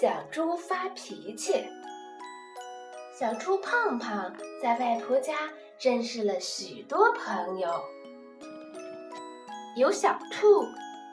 [0.00, 1.62] 小猪发脾气。
[3.12, 5.34] 小猪胖胖在外婆家
[5.78, 7.68] 认识了许多朋友，
[9.76, 10.64] 有小兔、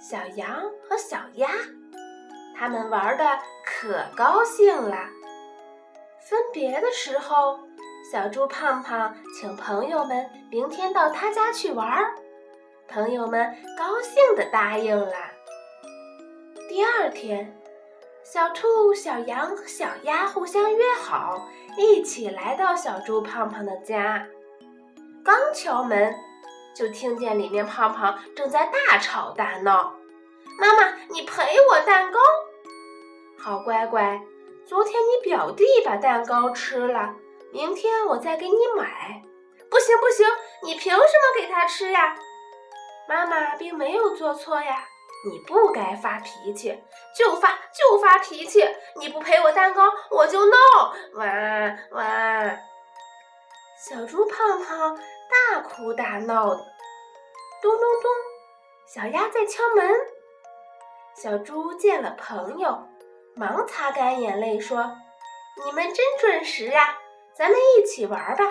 [0.00, 1.50] 小羊和小鸭，
[2.56, 4.96] 他们玩的可高兴了。
[6.22, 7.60] 分别的时候，
[8.10, 12.02] 小猪胖胖请朋友们明天到他家去玩，
[12.88, 15.12] 朋友们高兴的答应了。
[16.66, 17.59] 第二天。
[18.32, 24.24] 小兔、小羊和小鸭互相约好，一起来到小猪胖胖的家。
[25.24, 26.14] 刚敲门，
[26.72, 29.96] 就听见里面胖胖正在大吵大闹
[30.60, 32.20] ：“妈妈，你赔我蛋糕！
[33.36, 34.22] 好乖乖，
[34.64, 37.16] 昨天你表弟把蛋糕吃了，
[37.52, 39.24] 明天我再给你买。
[39.68, 40.24] 不行不行，
[40.62, 42.14] 你凭什么给他吃呀？
[43.08, 44.84] 妈妈并没有做错呀。”
[45.24, 46.82] 你不该发脾气，
[47.14, 48.66] 就发就发脾气！
[48.96, 50.56] 你不赔我蛋糕，我就闹！
[51.14, 51.26] 哇
[51.90, 52.58] 哇！
[53.78, 56.60] 小猪胖胖大哭大闹的。
[57.62, 58.10] 咚咚咚，
[58.86, 59.94] 小鸭在敲门。
[61.14, 62.88] 小猪见了朋友，
[63.34, 64.96] 忙擦干眼泪说
[65.64, 66.96] ：“你们真准时呀，
[67.34, 68.44] 咱们一起玩吧。”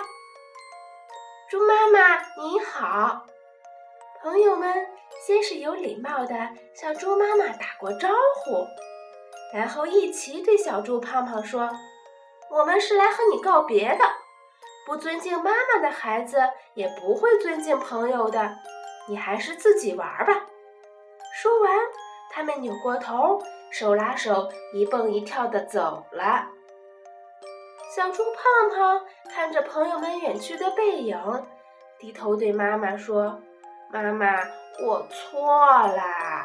[1.50, 3.26] 猪妈妈你好，
[4.22, 4.86] 朋友们。
[5.26, 6.34] 先是有礼貌的
[6.72, 8.66] 向猪妈妈打过招呼，
[9.52, 11.68] 然后一齐对小猪胖胖说
[12.50, 14.04] ：“我们是来和你告别的。
[14.86, 16.38] 不尊敬妈妈的孩子
[16.72, 18.56] 也不会尊敬朋友的，
[19.08, 20.46] 你还是自己玩吧。”
[21.36, 21.76] 说完，
[22.30, 26.48] 他们扭过头，手拉手，一蹦一跳的走了。
[27.94, 31.18] 小猪胖胖看着朋友们远去的背影，
[31.98, 33.42] 低头对妈妈说
[33.92, 34.26] ：“妈妈。”
[34.82, 36.39] 我错啦。